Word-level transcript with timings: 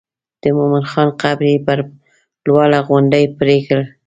د 0.41 0.43
مومن 0.57 0.83
خان 0.91 1.09
قبر 1.21 1.45
یې 1.51 1.57
پر 1.65 1.79
لوړه 2.45 2.79
غونډۍ 2.87 3.25
پرېکړ. 3.39 3.79